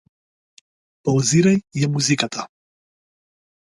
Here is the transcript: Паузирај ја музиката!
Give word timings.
Паузирај 1.09 1.61
ја 1.81 1.91
музиката! 1.99 2.49